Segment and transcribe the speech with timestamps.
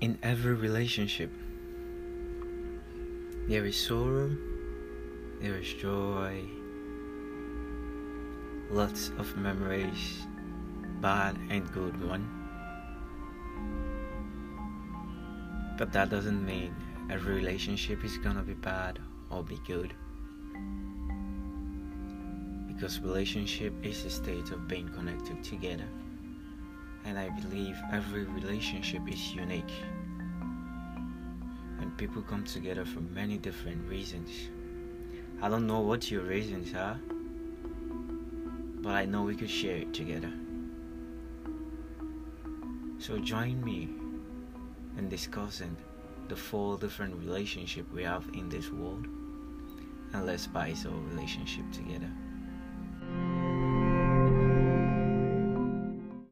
[0.00, 1.30] In every relationship,
[3.46, 4.34] there is sorrow,
[5.42, 6.42] there is joy,
[8.70, 10.26] lots of memories,
[11.02, 12.26] bad and good one.
[15.76, 16.74] But that doesn't mean
[17.10, 18.98] every relationship is gonna be bad
[19.28, 19.92] or be good.
[22.68, 25.88] Because relationship is a state of being connected together
[27.10, 29.72] and I believe every relationship is unique.
[31.80, 34.30] And people come together for many different reasons.
[35.42, 37.00] I don't know what your reasons are,
[38.80, 40.30] but I know we could share it together.
[43.00, 43.88] So join me
[44.96, 45.76] in discussing
[46.28, 49.08] the four different relationships we have in this world
[50.12, 52.10] and let's spice our relationship together.